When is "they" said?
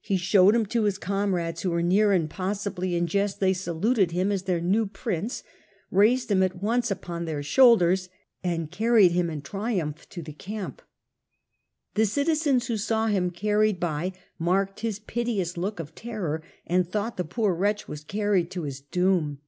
3.38-3.52